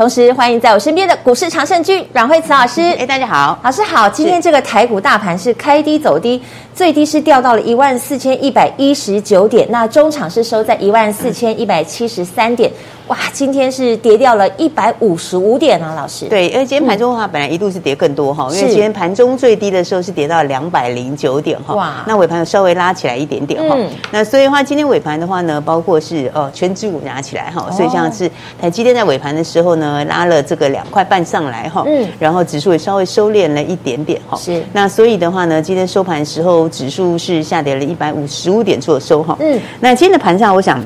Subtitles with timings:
[0.00, 2.80] 同时欢迎在我身边的股市常胜军阮慧慈老师。
[2.98, 4.08] 哎，大家好，老师好。
[4.08, 6.42] 今天这个台股大盘是开低走低，
[6.74, 12.70] 最低是掉到了一万四千一百一十九点，那中场是收在一万四千一百七十三点。
[13.08, 16.26] 哇，今天是跌掉了一百五十五点啊，老师。
[16.26, 21.74] 对，因为今天盘中的话，本来一度是跌更多哈，因为今天盘中最低的时候是跌到两百零九点哈。
[21.74, 23.76] 哇，那尾盘有稍微拉起来一点点哈。
[24.12, 31.82] 那所以的话，今天尾盘的话呢，包括是呃全指股拿起来哈，所以像是台积电在尾盘的时候呢，拉了这个两块半上来哈。
[31.88, 32.06] 嗯。
[32.20, 34.38] 然后指数也稍微收敛了一点点哈。
[34.38, 34.62] 是。
[34.72, 39.36] 那所以的话呢，今天收盘的时候指数是下跌了一百五十五点做收哈。
[39.40, 39.60] 嗯。
[39.80, 40.82] 那今天的盘上，我想。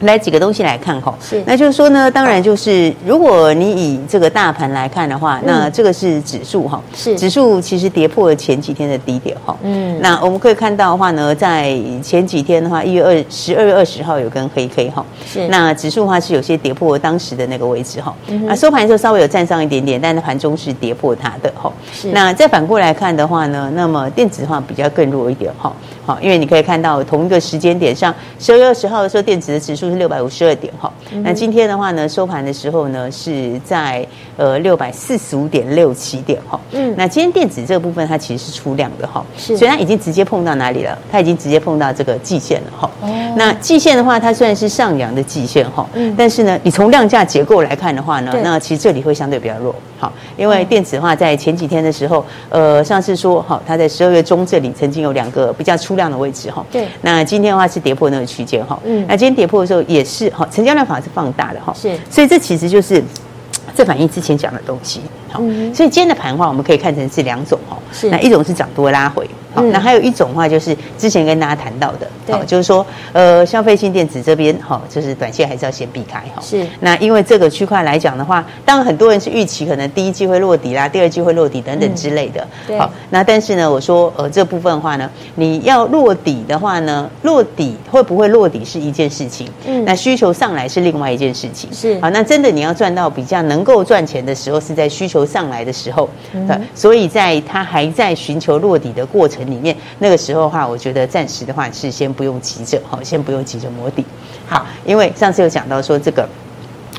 [0.00, 7.16] 来几个东西来看哈，是，那就是说呢，当然就是如果你以这个大盘来看的话，嗯、那这个是指数哈，是。
[7.16, 25.72] 指数其实跌破了前几天的低点哈，嗯，那我们可以看到的话呢，在前几天的话，一月二十二月二十号有跟黑 K 哈，是，那指数的话是有些跌破当时的那个位置哈，嗯，那收盘的时候稍微有站上一点点，但是盘中是跌破它的哈，是，那再反过来看的话呢，那么电子的话比较更弱一点哈，
[26.04, 29.84] 好，因为你可以看到同一个时间点上，十二月二十号的时候，电子的指数。
[29.84, 30.90] 是六百五十二点哈，
[31.22, 34.04] 那今天的话呢，收盘的时候呢，是在
[34.36, 36.58] 呃六百四十五点六七点哈。
[36.72, 40.98] 嗯，那今天电子这个部分它其实是出量的哈，是，所以它已经直接碰到哪里了？
[41.12, 42.90] 它已经直接碰到这个季线了哈。
[43.02, 49.74] 哦，那季线的话，它虽然是上扬的季线哈，嗯，但是呢，你从量价结构来看的话呢，那其实这里会相对比较弱。
[49.98, 56.64] 好，因为电子的话，在前几天的时候，呃，上次说好，它在十二月中这里曾经有两个比较出量的位置哈。
[56.70, 58.78] 对，那今天的话是跌破那个区间哈。
[58.84, 59.82] 嗯，那今天跌破的时候。
[59.86, 63.04] 也是哈，成交量反而是放大的哈，是，所以这其实就是
[63.76, 65.40] 这反映之前讲的东西，好，
[65.74, 69.28] 所以今天的盘的话，我们可以看成是两种哈，是，那一种是涨多拉回。
[69.54, 76.42] 好，那还有一种话就是之前跟大家谈到的，好，就是说，呃，消费性电子这边，哈，就是短线还是要先避开哈。
[76.42, 76.66] 是。
[76.80, 82.46] 那因为这个区块来讲的话，当然很多人是预期可能第一季会落底啦，第二季会落底等等之类的。
[82.66, 82.76] 对。
[82.76, 91.72] 好，那但是呢，我说，呃，这部分的话呢，你要落底的话呢，落底会不会落底是一件事情，嗯，那需求上来是另外一件事情。
[91.72, 92.00] 是。
[92.00, 96.08] 好，那真的你要赚到比较能够赚钱的时候，是在需求上来的时候。
[96.32, 96.48] 嗯。
[96.74, 99.43] 所以在它还在寻求落底的过程。
[99.44, 104.04] 里面那个时候的话，我觉得暂时的话是先不用急着，好，先不用急着摸底，
[104.46, 106.28] 好，因为上次有讲到说这个，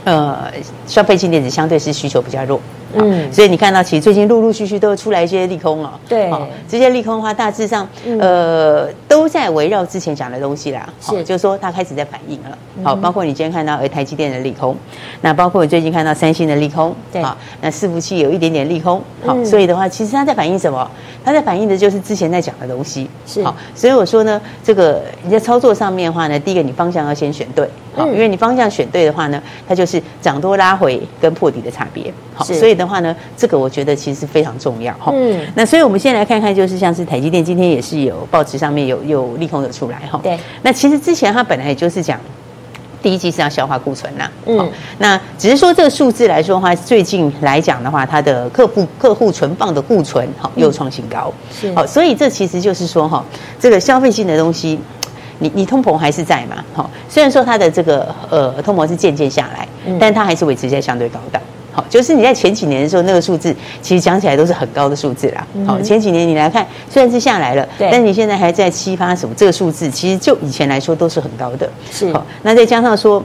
[0.03, 0.51] 呃，
[0.88, 2.59] 消费性电子相对是需求比较弱。
[2.97, 6.00] 嗯，所以你看到，其实最近陆陆续续都出来一些利空哦。
[6.07, 6.31] 对，
[6.66, 7.85] 这些利空的话，大致上
[8.22, 10.88] 呃都在围绕之前讲的东西啦。
[11.01, 12.57] 是，就是说它开始在反应了。
[12.83, 14.77] 好，包括你今天看到呃台积电的利空，
[15.19, 19.01] 那包括你最近看到三星的利空，对，好，那伺服器有一点点利空。
[19.25, 20.89] 好，所以的话，其实它在反映什么？
[21.25, 23.09] 它在反映的就是之前在讲的东西。
[23.25, 32.13] 是，好，所以我说呢，这个你在操作上面的话呢，第一个你方向要先选对，好，因为你方向选对的话呢，它就是涨多拉回跟破底的差别。
[32.36, 35.12] 好，所以的话呢，这个我觉得其实非常重要哈。
[35.16, 40.19] 嗯，那所以我们先来看看，就是像是台积电今天也是有报纸上面有有利空的出来哈。
[40.22, 42.19] 对，那其实之前它本来也就是讲
[43.05, 44.27] 第一季是要消化库存呐。
[44.47, 44.67] 嗯，
[44.97, 51.31] 那只是说这个数字来说的话，最近来讲的话，它的客户客户存放的库存好又创新高。
[51.53, 53.23] 是，好，所以这其实就是说哈，
[53.59, 54.79] 这个消费性的东西，
[55.38, 56.65] 你你通膨还是在嘛？
[56.73, 59.67] 好，虽然说它的这个呃通膨是渐渐下来，
[59.99, 61.39] 但它还是维持在相对高档。
[61.75, 65.46] 好，就是你在前几年的时候，那个数字其实讲起来都是很高的数字啦。
[65.68, 71.69] 好，前几年你来看，虽然是下来了，对，但你现在还在七八什么这个数字，其实就以前来说都是很高的。
[71.91, 73.22] 是，好，那再加上说，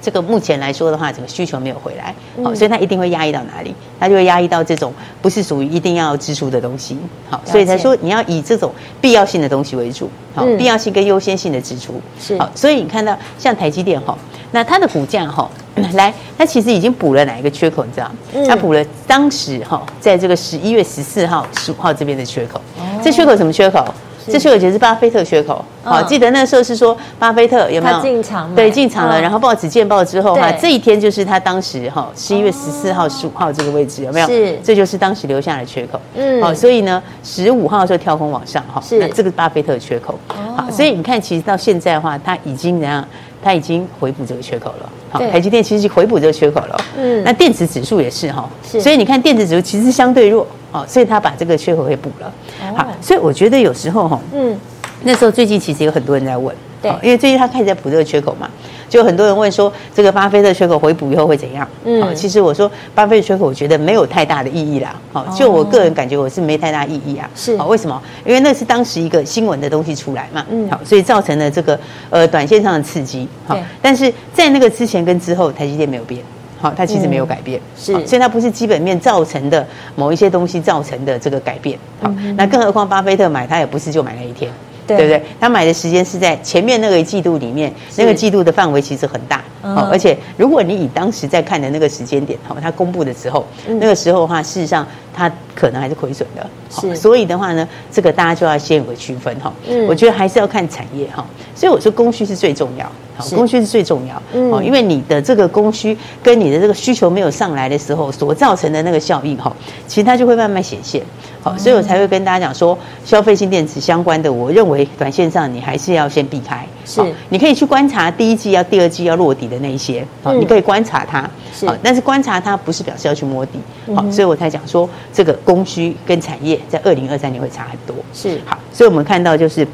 [0.00, 3.74] 这个目前来说的话，整个需求没有回来，好，所以它一定会压抑到哪里？
[3.98, 6.96] 它就会压抑到这种不是属于一定要支出的东西。
[7.28, 10.10] 好，所以才说你要以这种必要性的东西为主。
[10.34, 14.16] 好，必要性跟优先性的支出是好，所以你看到像台积电哈，
[14.52, 15.48] 那它的股价哈。
[15.94, 17.84] 来，它其实已经补了哪一个缺口？
[17.84, 18.10] 你知道？
[18.48, 22.60] 它补了当时哈，在这个十一月十四号、十五号这边的缺口。
[23.00, 23.84] 这缺口什么缺口？
[24.28, 25.64] 这是我觉得是巴菲特缺口。
[25.82, 28.54] 好，记得那时候是说巴菲特有没有进场？
[28.54, 29.20] 对，进场了。
[29.20, 34.26] 然后报纸见报之后哈，这一天就是他当时哈十一月十四号、十五号这个位置有没有？
[34.26, 35.98] 是，这就是当时留下的缺口。
[36.14, 40.18] 嗯，好，所以呢，十五号的时候跳空往上哈，那这个巴菲特缺口。
[40.28, 43.04] 好，所以你看，其实到现在的话，他已经怎样？
[43.40, 44.90] 他已经回补这个缺口了。
[45.10, 46.80] 好，台积电其实回补这个缺口了。
[46.96, 52.32] 嗯，那电子指数也是哈，所以你看电子指数其实相对弱，哦，所以它把这个缺口给补了。
[52.76, 54.58] 好，所以我觉得有时候哈，嗯，
[55.02, 58.48] 那时候最近其实有很多人在问，对，因为最近他开始在补这个缺口嘛。
[58.88, 61.68] 就很多人问说，这个巴菲特缺口回补以后会怎样？
[61.84, 64.98] 嗯，其实我说巴菲特缺口，我觉得没有太大的意义啦。
[65.12, 67.28] 好，就我个人感觉，我是没太大意义啊。
[67.34, 68.02] 是，好，为什么？
[68.24, 70.42] 因为那是当时一个新闻的东西出来嘛。
[70.48, 71.78] 嗯，好，所以造成了这个
[72.08, 73.28] 呃短线上的刺激。
[73.46, 76.22] 好，但是在那个之前跟之后，台积电没有变。
[76.58, 77.60] 好，它其实没有改变。
[77.76, 79.66] 是，所以它不是基本面造成的
[79.96, 81.78] 某一些东西造成的这个改变。
[82.00, 84.50] 好，那更何况巴菲特买，他也不是就买那一天。
[84.96, 85.22] 对不对？
[85.38, 89.42] 他买的时间是在前面那个一季度里面，那个季度的范围其实很大。
[89.60, 96.48] 哦，而且如果你以当时在看的那个时间点，哦，他公布的时候，那个时候的话，事实上他可能还是亏损的。
[96.70, 99.52] 是，所以的话呢，这个大家就要先有个区分哈。
[99.68, 101.26] 嗯，我觉得还是要看产业哈。
[101.54, 102.90] 所以我说供需是最重要，
[103.34, 104.16] 供需是最重要。
[104.50, 109.54] 哦，因为你的这个供需跟你的这个需求没有上来的时候，所造成的那个效应哈，
[109.86, 111.02] 其实它就会慢慢显现。
[111.40, 116.66] 好，所以我才会跟大家讲说，消费性电子相关的，我认为短线上你还是要先避开。
[116.84, 121.28] 是，你可以去观察第一季要、第二季要落底的那一些，好，你可以观察它。
[121.54, 123.58] 是，但是观察它不是表示要去摸底。
[123.94, 127.94] 好，所以我才讲说，这个供需跟产业在二零二三年会差很多。
[128.12, 129.66] 是，好，所以我们看到就是。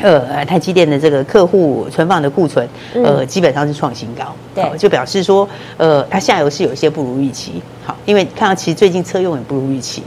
[0.00, 10.02] 呃，台积电的这个客户存放的库存，呃，基本上是创新高，对，就表示说，呃，它下游是有一些不如预期，好，因为看到其实最近车用也不如预期，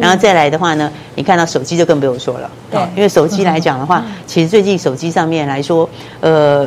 [0.00, 5.88] 然后再来的话呢，你看到手机就更不用说了，对，因为手机来讲的话，其实最近手机上面来说，
[6.20, 6.66] 呃，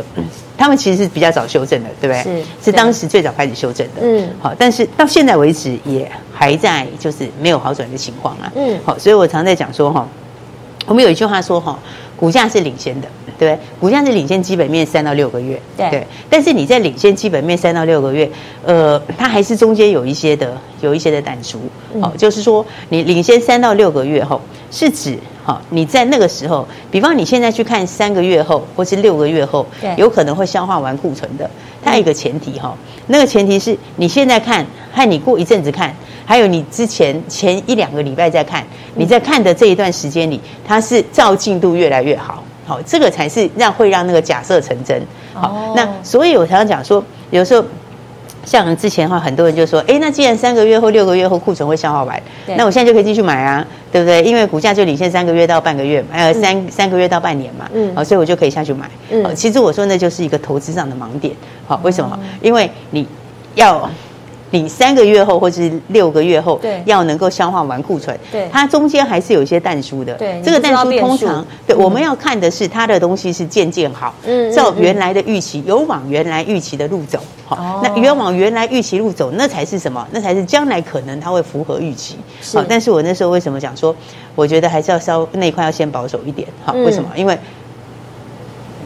[0.57, 2.23] 他们其实是比较早修正的，对不对？
[2.23, 10.05] 是，是当时最早开始修正的，嗯，好，但是到现在为止也还在就是没有好转的情况啊，嗯，好，所以我常在讲说哈，
[10.85, 11.79] 我们有一句话说哈。
[12.15, 13.07] 股价是领先的，
[13.37, 13.59] 对不对？
[13.79, 16.07] 股价是领先基本面三到六个月，对，对。
[16.29, 18.29] 但是你在领先基本面三到六个月，
[18.63, 21.59] 呃，它还是中间有一些的，有一些的胆足。
[22.01, 24.39] 好、嗯，就是说你领先三到六个月后，
[24.71, 29.65] 是指好你在那个时候，比方你现在去看三个月后或是六个月后，
[29.97, 31.49] 有可能会消化完库存的。
[31.83, 32.75] 它有一个前提哈，
[33.07, 35.93] 那个前提是你现在看和你过一阵子看。
[36.25, 44.99] 还有你之前前一两个礼拜在看，你在看的这一段时间里，它是照进度越来越好，好，这个才是让会让那个假设成真。
[45.33, 47.63] 好，那所以我常常讲说，有时候
[48.43, 52.19] 像之前的话，很多人就说，哎，那既然三个月后、六个月后库存会消耗完，
[52.57, 54.23] 那我现在就可以继续买啊，对不对？
[54.23, 58.89] 因为股价就领先三个月到半个月，呃，三三个月到半年嘛，嗯，好，所以我就可以下去买。
[59.11, 61.35] 嗯，其实我说那就是一个投资上的盲点。
[61.67, 62.17] 好，为什么？
[62.41, 63.07] 因为你
[63.53, 63.87] 要。
[64.55, 80.07] 你三个月后或是六个月后，对，要能够消化完库存，对，它中间还是有一些淡书的，对，这个淡书通常，对，我们要看的是它的东西是渐渐好，嗯，照原来的预期，有往原来预期的路走，好，那原往原来预期路走，那才是什么？
[80.11, 82.15] 那才是将来可能它会符合预期，
[82.53, 83.93] 好，但是我那时候为什么讲说，
[84.35, 87.09] 我觉得还是要稍那一块要先保守一点，好，为什么？
[87.15, 87.37] 因为。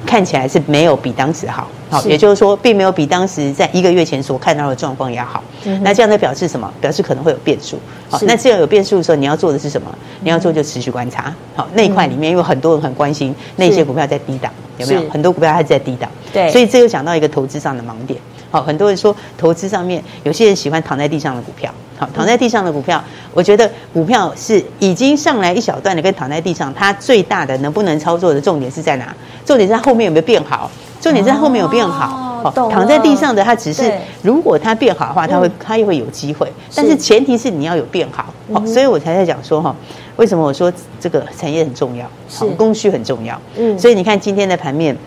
[0.09, 5.43] 看起来是没有比当时好，好，也就是说，并没有比当时在一个月前所看到的状况要好。
[5.83, 6.73] 那这样的表示什么？
[6.81, 7.77] 表示可能会有变数。
[8.09, 9.87] 好，那这样有变数的时候，你要做的是什么？
[10.21, 11.31] 你要做就持续观察。
[11.55, 15.07] 好，那一块里面，因为很多人很关心那些股票在低档，有没有？
[15.11, 16.09] 很多股票还在低档。
[16.33, 18.19] 对，所以这又讲到一个投资上的盲点。
[18.51, 21.71] 好，很多人说投资上面，有些人喜欢躺在地上的股票。
[21.97, 23.03] 好，躺在地上的股票，
[23.33, 29.13] 我觉得股票是已经上来一小段的，跟躺在地上，它最大的能不能操作的重点是在哪？
[29.45, 30.71] 重点是它后面有没有变好？
[31.01, 32.41] 重点是它后面有变好。
[32.41, 36.49] 哦，躺在地上的它只是，如果它变好的话，它会它又会有机会。
[36.73, 38.33] 但是前提是你要有变好。
[38.53, 39.75] 好，所以我才在讲说哈，
[40.15, 42.09] 为什么我说这个产业很重要？
[42.33, 43.37] 好，供需很重要。
[43.57, 44.97] 嗯，所以你看今天的盘面。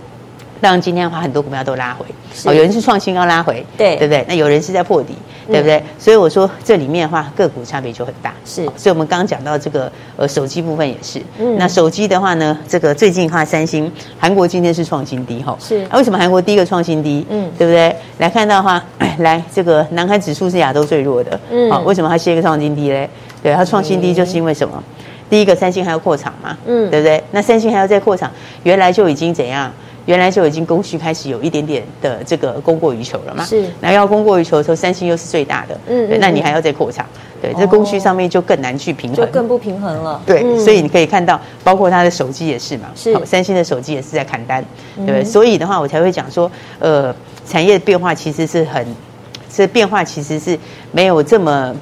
[0.62, 2.06] 当然，今天的话，很多股票都拉回，
[2.44, 4.24] 哦，有人是创新高拉回，对，对不对？
[4.28, 5.12] 那有人是在破底，
[5.48, 5.82] 对不对？
[5.98, 8.32] 所以我说这里面的话，个股差别就很大。
[8.44, 11.20] 是，所以我们刚刚讲到这个呃手机部分也是。
[11.40, 15.56] 嗯，那手机的话呢，这个最近的话，三星、韩国今天是创新低哈。
[15.58, 17.26] 是，那为什么韩国第一个创新低？
[17.28, 17.96] 嗯，对不对？
[18.18, 18.80] 来看到的话，
[19.18, 21.40] 来这个南韩指数是亚洲最弱的。
[21.50, 23.10] 嗯，好，为什么它是一个创新低嘞？
[23.42, 24.80] 对，它创新低就是因为什么？
[25.28, 26.56] 第一个，三星还要扩厂嘛。
[26.66, 27.20] 嗯，对不对？
[27.32, 28.30] 那三星还要再扩厂，
[28.62, 29.72] 原来就已经怎样？
[30.06, 33.44] 原来就已经供需开始有一点点的这个供过于求了嘛？
[33.44, 37.06] 是，那要供过于求的时候，三星又是最大的，嗯，对，那你还要再扩厂，
[37.40, 40.20] 对，这供需上面就更难去平衡，就更不平衡了。
[40.26, 44.64] 对，所以你可以看到，包括它的手机也是嘛，是，三星的手机也是在砍单，
[44.96, 45.24] 对不对？
[45.24, 47.14] 所以的话，我才会讲说，呃，
[47.46, 48.84] 产业变化其实是很，
[49.54, 50.58] 这变化其实是
[50.90, 51.72] 没有这么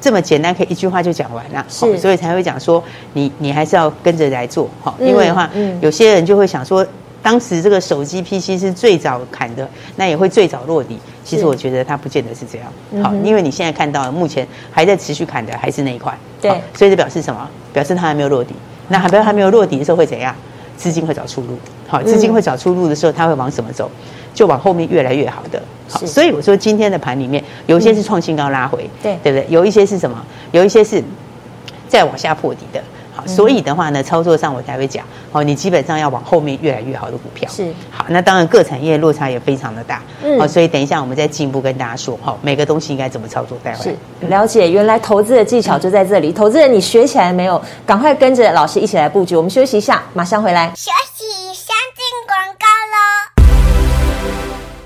[0.00, 1.66] 这么简单，可以一句话就讲完了。
[1.68, 6.86] 是，所以才会讲说，你你还是要跟着来做，哈，因为的话，有些人就会想说。
[7.22, 10.98] 当时这个手机 PC 是最早砍的，那也会最早落底。
[11.24, 13.04] 其实我觉得它不见得是这样。
[13.04, 16.16] 好，因为你现在看到目前还在持续砍的还是那一块。
[16.40, 17.48] 对，所以这表示什么？
[17.72, 18.54] 表示它还没有落底。
[18.88, 20.34] 那还没有还没有落底的时候会怎样？
[20.76, 21.58] 资金会找出路。
[21.86, 23.90] 好，资金会找出路的时候，它会往什么走？
[24.32, 25.62] 就往后面越来越好的。
[25.88, 29.46] 好，所以我说今天的盘里面有一些是创新高拉回，对对不对？
[29.48, 30.24] 有一些是什么？
[30.52, 31.04] 有一些是
[31.86, 32.82] 再往下破底的。
[33.26, 38.04] 所以的话呢，操作上我才会讲哦，你基本上要往后面越来越好的股票是好。
[38.08, 43.56] 那当然各产业落差也非常的大，嗯，好，所以等一下我们再进一步跟大家说哈，每个东西应该怎么操作。
[43.62, 43.96] 待会是
[44.28, 46.32] 了解，原来投资的技巧就在这里。
[46.32, 47.60] 投资人，你学起来没有？
[47.86, 49.36] 赶快跟着老师一起来布局。
[49.36, 50.72] 我们休息一下，马上回来。
[50.74, 50.90] 休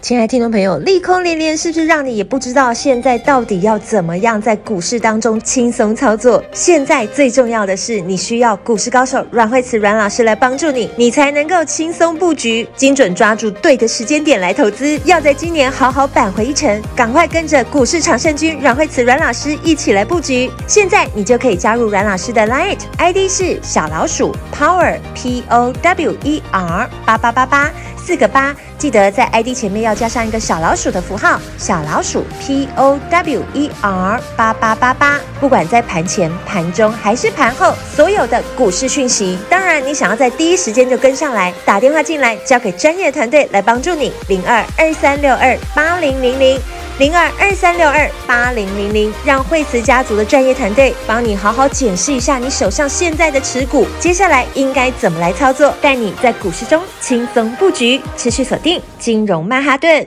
[0.04, 6.44] 亲爱听众朋友，利空连连，是不是让你也不知道现在到底要怎么样在股市当中轻松操作？
[6.52, 15.00] 现在最重要的是，你需要股市高手阮慧慈阮老师来帮助你，你才能够轻松布局，精准抓住对的时间点来投资。
[15.06, 20.50] 要在今年好好扳回一城，赶快跟着股市常胜军阮慧慈阮老师一起来布局。
[20.66, 27.72] 现在你就可以加入阮老师的 Line ID 是小老鼠 Power P O W E R 八八八八。
[28.06, 35.18] 四个八，记得在 ID 前面要加上一个小老鼠的符号，小老鼠 P O W E R 八八八八。
[35.40, 44.12] 不管在盘前、盘中还是盘后，所有的股市讯息，当然你想要在第一时间就跟上来，打电话进来，交给专业团队来帮助你。
[44.28, 46.60] 零二二三六二八零零零。
[47.00, 60.06] 零二二三六二八零零零，让惠慈家族的专业团队帮你好好检视一下你手上现在的持股，接下来应该怎么来操作，带你在股市中轻松布局，持续锁定金融曼哈顿。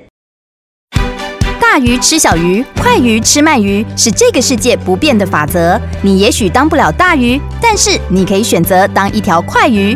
[1.60, 5.80] 大鱼吃小鱼，快鱼吃慢鱼，是这个世界不变的法则。
[6.02, 9.96] 你也许当不了大鱼，但是你可以选择当一条快鱼。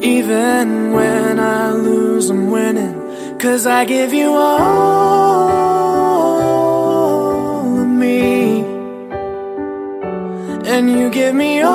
[0.00, 2.94] Even when I lose, I'm winning.
[3.38, 4.58] Cause I give you all
[7.80, 8.60] of me.
[10.64, 11.74] And you give me all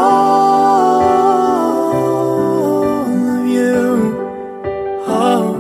[3.41, 4.15] of you.
[5.05, 5.59] Oh.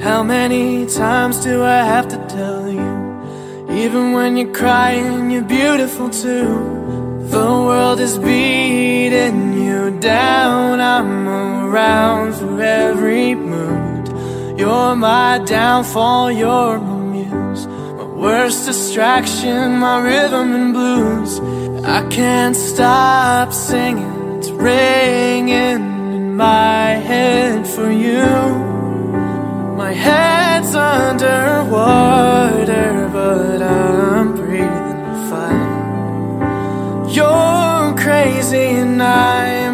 [0.00, 2.80] How many times do I have to tell you?
[3.70, 6.78] Even when you're crying, you're beautiful too.
[7.28, 9.59] The world is beating you
[9.98, 10.80] down.
[10.80, 14.08] I'm around for every mood.
[14.58, 17.66] You're my downfall, you're my muse.
[17.66, 21.40] My worst distraction, my rhythm and blues.
[21.84, 28.26] I can't stop singing, it's ringing in my head for you.
[29.76, 32.08] My head's underwater,
[33.12, 37.08] but I'm breathing fine.
[37.08, 39.00] You're crazy and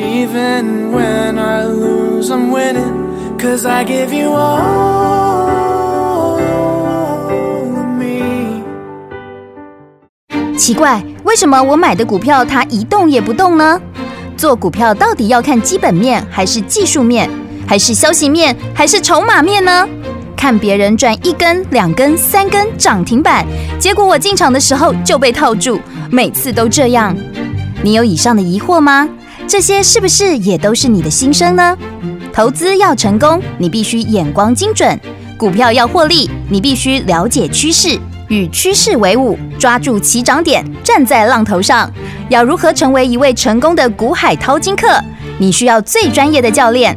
[0.00, 6.38] even when i lose i'm winning 'cause i give you all
[7.98, 8.62] me.
[10.56, 13.80] 奇怪为什么我买的股票它一动也不动呢？
[14.36, 17.28] 做股票到底要看基本面还是技术面？
[17.66, 18.56] 还是消息面？
[18.74, 19.86] 还是筹码面呢？
[20.36, 23.44] 看别人赚一根两根三根涨停板
[23.78, 25.78] 结果我进场的时候就被套住
[26.10, 27.14] 每次都这样。
[27.82, 29.06] 你有以上的疑惑吗？
[29.50, 31.76] 这些是不是也都是你的心声呢？
[32.32, 34.96] 投资要成功，你必须眼光精准；
[35.36, 41.92] 股票要获利，你必须了解趋势，与趋势为伍，抓住起涨点，站在浪头上。
[42.28, 44.86] 要如何成为一位成功的股海淘金客？
[45.40, 46.96] 你需要最专业的教练。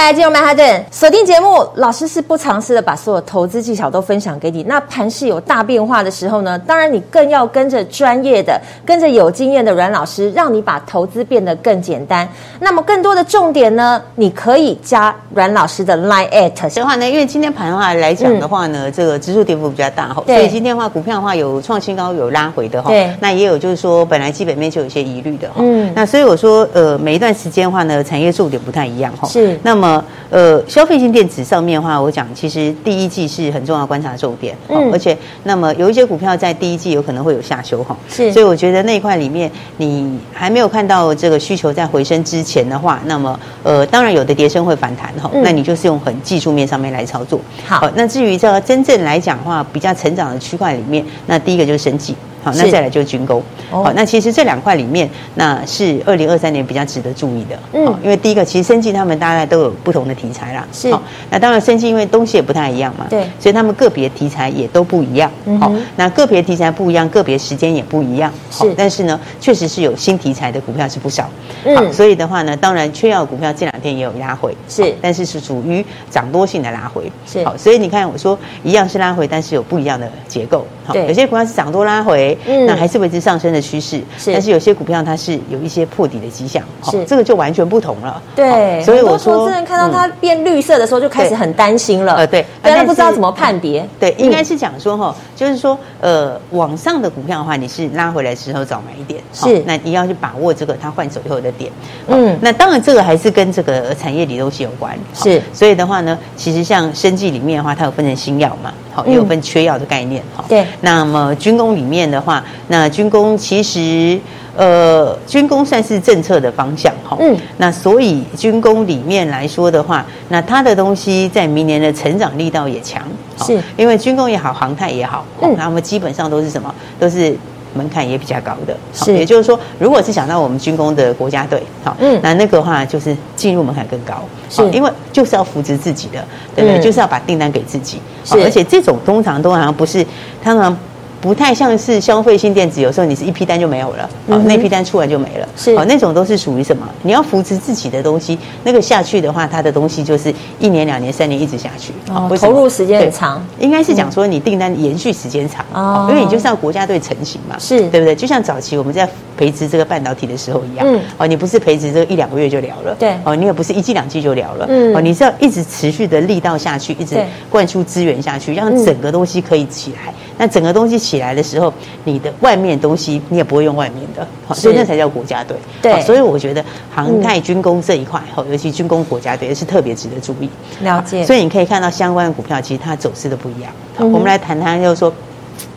[0.00, 4.62] 来进入曼哈顿，锁定节目，老师是不藏私的，把所有投资技巧都分享给你。
[4.64, 12.28] 那盘势有大变化的时候呢，当然你更要跟着专业的、跟着有经验的阮老师，让你把投资变得更简单。
[12.60, 22.90] 那么更多的重点呢，你可以加阮老师的 Line at 的话呢，因为今天盘的话来讲的话呢，嗯、这个指数跌幅比较大哈，所以今天的话股票的话有创新高，有拉回的哈。
[22.90, 25.54] 对，那也有就是说本来基本面就有些疑虑的哈。
[25.58, 29.28] 嗯，那所以我说呃，每一段时间的话呢，产业重点不太一样哈。
[29.28, 29.83] 是，那么。
[30.30, 47.40] 呃，消费性电子上面的话，我讲其实第一季是很重要观察重点，嗯，而且那么有一些股票在第一季有可能会有下修哈，是，所以我觉得那一块里面你还没有看到这个需求在回升之前的话，那么呃，当然有的跌升会反弹哈，那你就是用很技术面上面来操作。
[47.66, 52.16] 好，那至于这个真正来讲的话，比较成长的区块里面，那第一个就是生技。
[52.44, 53.42] 好，那再来就是军工。
[53.70, 57.58] 好，那其实这两块里面，那是二零二三年比较值得注意的。
[57.72, 60.66] 嗯，因为第一个，其实生技他们大概都有不同的题材啦。
[60.70, 60.94] 是。
[61.30, 63.06] 那当然生技因为东西也不太一样嘛。
[63.08, 63.24] 对。
[63.40, 65.30] 所以他们个别题材也都不一样。
[65.58, 68.30] 好，那个别题材不一样，个别时间也不一样。
[68.50, 68.72] 是。
[68.76, 71.28] 但是呢，确实是有新题材的股票是不少。
[71.64, 71.92] 嗯。
[71.92, 74.54] 所以的话呢，当然缺药股票这两天也有拉回。
[74.68, 74.94] 是。
[75.00, 77.10] 但是是属于涨多性的拉回。
[77.26, 77.42] 是。
[77.44, 80.66] 好，所以你看我说一样是拉回，但是有不一样的结构。
[80.84, 82.36] 好，有些股票是涨多拉回。
[82.46, 88.22] 嗯，那还是维持上升的趋势，是，但是有些股票它是有一些破底的迹象，是，这个就完全不同了。
[88.36, 92.14] 对，所以我说，投资人看到它变绿色的时候，就开始很担心了。
[92.14, 93.86] 呃，对，大家不知道怎么判别。
[93.98, 101.72] 对，应该是讲说哈，就是说，呃，往上的股票的话，你是拉回来的时候早买一点，是，那你要去把握这个它换手以后的点。
[102.08, 104.98] 嗯，那当然这个还是跟这个产业里东西有关。
[105.14, 110.22] 是，所以的话呢，其实像生技里面的话，它有分成新药嘛，好，也有分缺药的概念。
[110.36, 110.66] 哈，对。
[110.80, 114.18] 那么军工里面的话，那军工其实，
[114.56, 117.16] 呃，军工算是政策的方向哈。
[117.20, 117.36] 嗯。
[117.58, 123.02] 那所以军工里面来说的话，那它的东西在明年的成长力道也强。
[123.44, 123.60] 是。
[123.76, 126.72] 因为军工也好，航太也好，嗯，那么基本上都是什么？
[126.98, 127.36] 都是
[127.74, 128.76] 门槛也比较高的。
[128.92, 129.12] 是。
[129.12, 134.14] 也就是说，如果是想到我们军工的国家队，好，嗯，那那个话就是进入门槛更高。
[134.48, 134.68] 是。
[134.70, 136.80] 因为就是要扶持自己的，对不对？
[136.80, 138.00] 就是要把订单给自己。
[138.24, 138.42] 是。
[138.42, 140.04] 而且这种通常都好像不是，
[140.42, 140.76] 通常。
[141.24, 146.86] 不太像是消费性电子，有时候你是一批单就没有了，啊，那批单出来就没了，是，啊，那种都是属于什么？
[147.00, 157.88] 你要扶持自己的东西，那个下去的话，它的东西就是一年、两年、三年一直下去，哦，投入时间很长，应该是讲说你订单延续时间长，哦，因为你就是要国家队成型嘛，是。
[157.88, 158.14] 对不对？
[158.14, 167.16] 就像早期我们在培植这个半导体的时候一样，嗯，哦，你不是培植这个一两个月就了了，对，哦，你也不是一季两季就了了，嗯，哦，你是要一直持续的力道下去，一直
[167.48, 170.12] 灌输资源下去，让整个东西可以起来。
[170.36, 171.72] 那整个东西起来的时候，
[172.04, 175.56] 你的外面东西你也不会用外面的，所以那才叫国家队。
[175.80, 178.20] 对，所以我觉得航太军工这一块，
[178.50, 180.50] 尤其军工国家队是特别值得注意。
[180.82, 181.24] 了解。
[181.24, 183.70] 所以你可以看到相关的股票，其实它走势都不一样。
[183.98, 185.12] 我们来谈谈，就是说，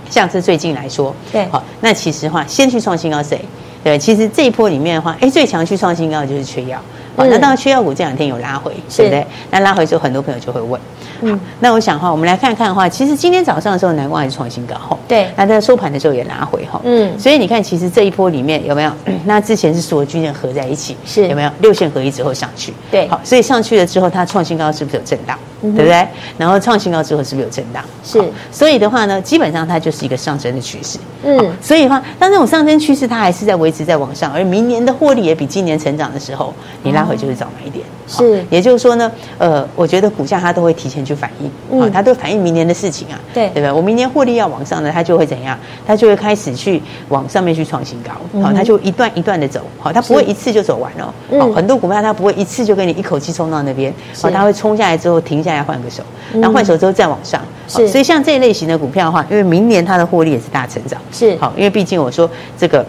[0.09, 3.39] 像是最近来说，对，好，那其实话先去创新高谁？
[3.83, 6.81] 对，其实这一波里面的话，哎，最强去创新高的就是缺药。
[7.17, 9.25] 好，那当然缺药股这两天有拉回，对不对？
[9.49, 10.79] 那拉回之后，很多朋友就会问。
[11.21, 14.95] 嗯，那我想哈，我们来看看的话，其实今天早上的时候，南光还是创新高哈。
[15.07, 16.79] 对，那在收盘的时候也拉回哈。
[16.83, 18.91] 嗯，所以你看，其实这一波里面有没有？
[19.25, 22.71] 那之前是所有均线合在一起，是有没有六线合一之后上去？
[22.91, 25.35] 对，好，所以上去了之后，它创新高是不是有震荡？
[25.59, 26.07] 对不对？
[26.37, 27.83] 然后创新高之后是不是有震荡？
[28.03, 30.99] 是，所以的话呢，基本上它就是一个上升的趋势。
[31.23, 36.53] 嗯，所以的话，当这种上升趋势它还是在维持在往上，而明年的获利也比今年成长的时候，
[36.83, 37.85] 你拉回就是早买一点。
[38.07, 43.71] 是，也就是说呢，呃，我觉得股价它都会提前去反应，嗯，它都反映明年的事情啊，对，对不对？
[43.71, 45.57] 我明年获利要往上呢，它就会怎样？
[45.85, 56.01] 它就会开始去往上面去创新高，好，它就一段一段的走，好，它不会一次就走完哦，好，很多股票它不会一次就给你一口气冲到那边，好，它会冲下来之后停下来换个手，
[56.35, 62.85] 然后换手之后再往上，是，所以像这一类型的股票的话，因为明年它的获利也是大成长，是，好，因为毕竟我说这个。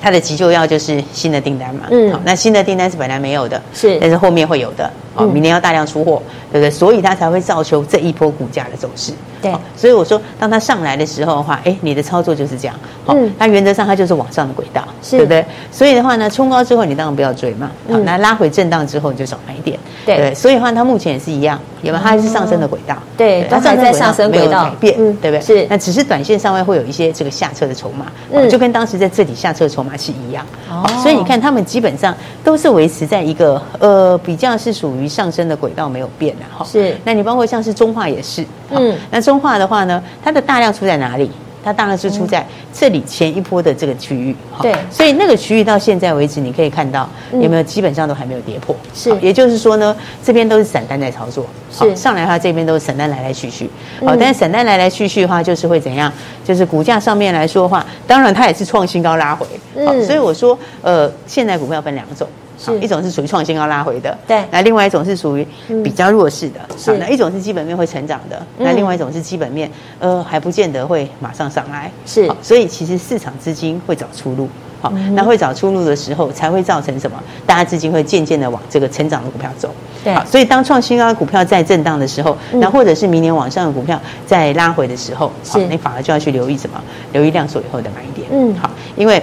[0.00, 6.70] 它的急救药就是新的订单嘛，嗯，好，那新的订单是本来没有的，是，但是后面会有的，哦，明年要大量出货，对不对？
[6.70, 15.44] 所以它才会造就这一波股价的走势，对，所以我说，当它上来的时候的话，哎，你的操作就是这样，好，它原则上它就是往上的轨道，对不对？
[15.70, 19.78] 所以的话呢，冲高之后你当然不要追嘛，好，那拉回震荡之后你就少买一点，
[20.16, 22.02] 对，所以的话它目前也是一样，有没有？
[22.02, 25.40] 它还是上升的轨道，对，它还在上升轨道，改变，对不对？
[25.40, 29.90] 是，那只是短线上面会有一些这个下车的筹码，嗯，就跟当时在这里下车筹码。
[30.00, 36.64] 是一样，哦，所以你看，他们基本上都是维持在一个呃比较是属于上升的轨道，没有变的哈。
[36.64, 41.30] 是，那你包括像是中化也是，嗯，那中化的话呢，它的大量出在哪里？
[41.62, 49.94] 它当然是出在这里前一波的这个区域，对，所以那个区域到现在为止，你可以看到有没有基本上都还没有跌破，是，也就是说呢，
[50.24, 51.94] 这边都是散单在操作，是。
[51.94, 53.68] 上来的话这边都是散单来来去去，
[54.04, 56.12] 好，但是散单来来去去的话，就是会怎样？
[56.44, 59.46] 就是股价上面来说的话，当然它也是创新高拉回，
[59.76, 62.26] 嗯，所以我说，呃，现在股票分两种。
[62.60, 62.78] 是。
[62.80, 65.46] 一种是属于创新高拉回的，对，那另外一种是属于
[65.82, 74.48] 比较弱势的，是那一种是基本面会成长的，那另外一种是基本面呃还不见得会马上上来，是，所以其实市场资金会找出路，
[74.80, 77.22] 好，那会找出路的时候才会造成什么？
[77.46, 79.70] 大家资金会渐渐的往这个成长的股票走，
[80.02, 86.80] 对，好，所以当创新高股票在震荡的时候，那或者是明年往上的股票在拉回的时候，是，你反而就要去留意什么？
[87.12, 89.22] 留意量缩以后的买点，嗯，好，因为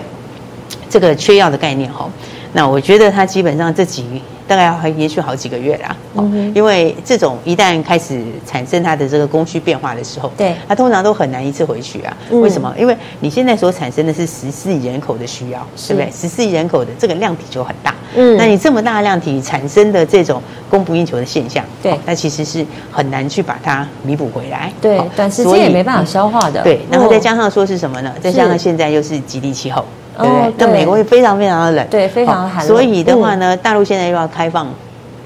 [0.90, 2.10] 这个缺药的概念哈。
[2.58, 4.04] 那我觉得它基本上这几
[4.48, 12.18] 大概要还延续好几个月啦，哦，因为这种一旦开始产生它的这个供需变化的时候，对，它通常都很难一次回去啊。
[12.32, 12.74] 为什么？
[12.76, 16.10] 因为你现在所产生的是十四亿人口的需要，对不对？
[16.12, 26.82] 十四亿人口的这个量体就很大，嗯，那你这么大量体产生的这种供不应求的现象，对，那其实是很难去把它弥补回来，对，短时间也没办法消化的，对。
[26.90, 28.12] 然后再加上说是什么呢？
[28.20, 29.86] 再加上现在又是极地气候。
[30.18, 30.54] 对不对？
[30.58, 32.68] 那美国也非常非常的冷，对，非常寒冷。
[32.68, 34.68] 所以的话呢，大陆现在又要开放。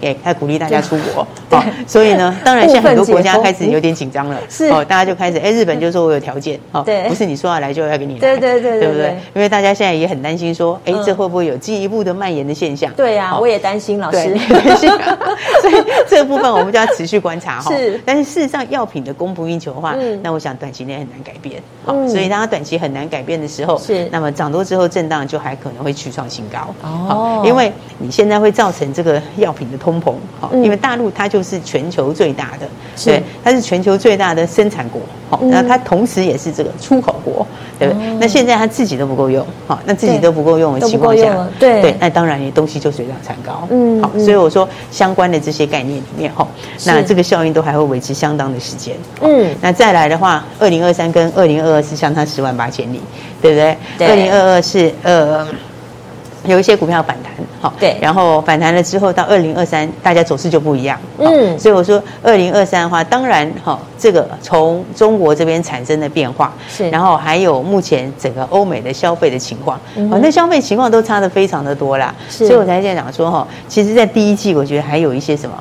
[0.02, 9.16] 也还鼓励大家出国，好，所以呢， 当然现在很多国家开始有点紧张了，是哦，大家就开始，哎，日本 就说我有条件，哦，对，不是你说要来就要给你来，对对对，对不对？
[9.36, 12.92] 因为大家现在也很担心说，哎，这会不会有进一步的蔓延的现象？
[12.94, 14.18] 对呀，我也担心，老师，
[14.50, 14.90] 担心，
[15.62, 17.72] 所以这个部分我们就要持续观察哈。
[17.76, 32.68] 是，但是事实上药品的供不应求的话，那我想短期内很难改变，好，所以当它短期很难改变的时候，是，那么涨多之后震荡就还可能会去创新高，哦，因为你现在会造成这个药品的通膨，好，因为大陆它就是全球最大的，
[33.04, 37.46] 对，它是全球最大的生产国，好，那它同时也是这个出口国，
[37.80, 38.14] 对不对？
[38.20, 46.48] 那现在它自己都不够用，好，那自己都不够用的情况下，对对，那当然你东西就水涨船高，嗯，好，所以我说相关的这些概念里面，哈，
[46.86, 53.02] 那这个效应都还会维持相当的时间，嗯，那再来的话，二零二三跟二零二二是相差十万八千里，
[53.42, 54.08] 对不对？
[54.08, 55.48] 二零二二是呃。
[56.46, 75.56] 有一些股票反弹，好，对，然后反弹了之后，到二零二三，大家走势就不一样，嗯，所以我说二零二三的话，当然，哈，这个从中国这边产生的变化是，然后还有目前整个欧美的消费的情况，嗯，那消费情况都差的非常的多啦，是，所以我才这样讲说，哈，其实，在第一季，我觉得还有一些什么。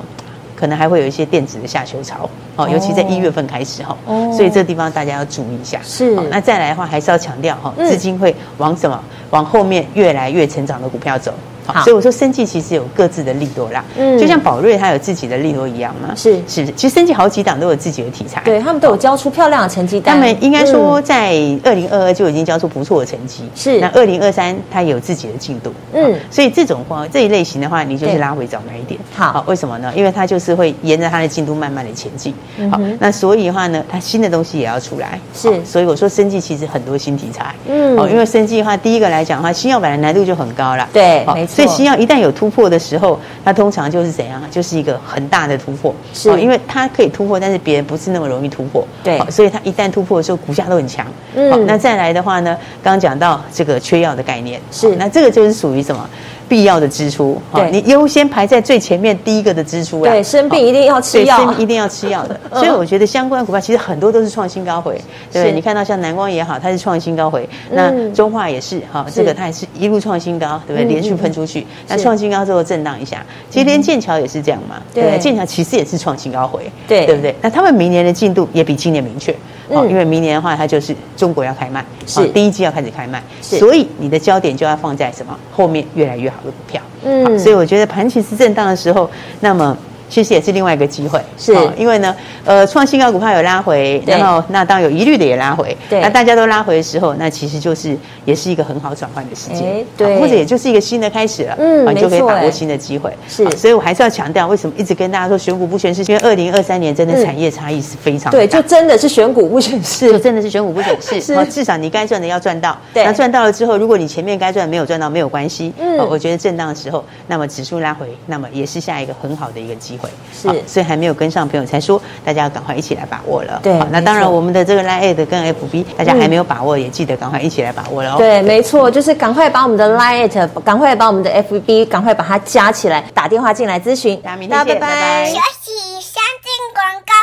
[0.61, 5.79] 可能还会有一些电子的下修潮，哦，尤其在一月份开始哈，哦，所以这个地方大家要注意一下。
[5.83, 9.03] 是，那再来的话，还是要强调哈，资金会往什么？
[9.31, 11.33] 往后面越来越成长的股票走。
[11.71, 16.39] 好，所以我说生技其实有各自的利多啦，嗯，就像宝瑞它有自己的利多一样嘛，是。
[16.47, 23.79] 是，其实生技好几档都有自己的题材，对他们都有交出漂亮的成绩单，他们应该说在二零二二就已经交出不错的成绩，是。
[23.79, 29.91] 那二零二三它也有自己的进度，嗯，所以这种话这一类型的话，你就是拉回早买一点，好，为什么呢？
[29.95, 32.33] 因为它就是会沿着它的进度慢慢的前进，
[32.69, 41.60] 好，那所以的话呢，它新的东西也要出来，是，所以我说生技其实很多新题材，嗯，哦，因为生技的话，第一个来讲的话，新药本来难度就很高了，对，没错。
[41.61, 44.41] 所以新药一旦有突破的时候，它通常就是怎样？
[44.49, 45.93] 就是一个很大的突破。
[46.13, 48.85] 是，因为它可以突破，但是别人不是那么容易突破。
[49.03, 51.05] 对，所以它一旦突破的时候，股价都很强。
[51.35, 56.09] 嗯，那再来的话呢，刚刚讲到这个缺药的概念，是，那这个就是属于什么？
[56.51, 60.03] 必要的支出，对，你优先排在最前面第一个的支出。
[60.03, 62.37] 对，生病一定要吃药，生病一定要吃药的。
[62.51, 65.53] 所以我觉得相关的股票其实很多都是创新高回，对不对？
[65.53, 70.89] 你看到像南光也好，它是创新高回，那中化也是哈，这个它也是一路创新高，对不对？
[70.89, 75.17] 连续喷出去，那创新高之后震荡一下，其实连剑桥也是这样嘛，对？
[75.19, 77.33] 剑桥其实也是创新高回，对，对不对？
[77.41, 79.33] 那他们明年的进度也比今年明确。
[79.71, 85.37] 哦，因为明年的话，它就是中国要开卖，是第一季要开始开卖，所以你的焦点就要放在什么？
[85.51, 86.81] 后面越来越好的股票。
[87.03, 89.77] 嗯，所以我觉得盘其实震荡的时候，那么。
[90.11, 91.55] 其实也是另外一个机会，是。
[91.77, 120.00] 因为呢，呃，创新高股票有拉回，然后那当有疑虑的也拉回，对，那大家都拉回的时候，那其实就是也是一个很好转换的时间，对，或者也就是一个新的开始了，嗯，你就可以把握新的机会，是，所以我还是要强调，为什么一直跟大家说选股不选市，因为二零二三年真的产业差异是非常大，对，就真的是选股不选市， 就真的是选股不选市， 是，至少你该赚的要赚到，对，那赚到了之后，如果你前面该赚没有赚到，没有关系，嗯，我觉得震荡的时候，那么指数拉回，那么也是下一个很好的一个机会，
[120.33, 120.49] 是。
[120.65, 123.59] 所以还没有跟上朋友才说，大家要赶快一起来把握了。
[123.61, 128.17] 对，那当然我们的这个 Line 跟 FB，大家还没有把握，也记得赶快一起来把握了哦。
[128.17, 134.19] 对，没错，就是赶快把我们的 Line，赶快把我们的 FB，赶快把它加起来，打电话进来咨询。
[134.21, 135.25] 大家明天见，拜拜。
[135.25, 137.20] 休息，先进广告喽。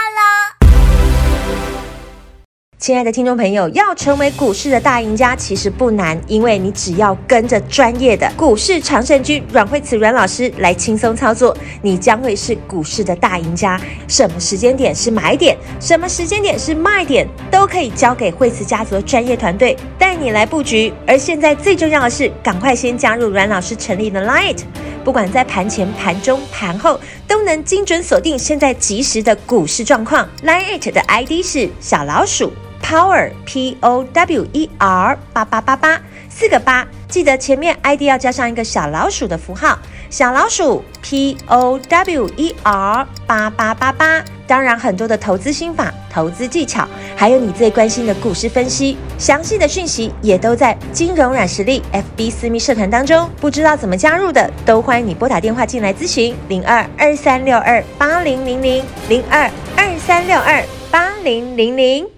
[2.78, 13.80] 亲爱的听众朋友，要成为股市的大赢家其实不难，因为你只要跟着专业的股市常胜军阮慧慈阮老师来轻松操作，你将会是股市的大赢家。
[14.06, 20.92] 什么时间点是买点，什么时间点是卖点，都可以交给慧慈家族的专业团队带你来布局。
[21.04, 24.56] 而现在最重要的是，赶快先加入阮老师成立的 Line，
[25.02, 30.28] 不管在盘前、盘中、盘后，都能精准锁定现在即时的股市状况。
[30.44, 32.52] Line 的 ID 是小老鼠。
[32.88, 44.24] Power P O W E R 八八八八四个八，记得前面 ID 要加上一个小老鼠的符号，小老鼠 P O W E R 八八八八。
[44.46, 53.28] 当然，很多的投资心法、投资技巧，还有你最关心的股市分析，详细的讯息也都在金融软实力 FB 私密社团当中。
[53.38, 59.42] 不知道怎么加入的，都欢迎你拨打电话进来咨询零二二三六二八零零零零二
[59.76, 62.17] 二三六二八零零零。